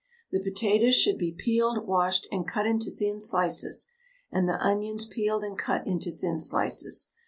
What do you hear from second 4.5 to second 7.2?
onions peeled and cut into thin slices.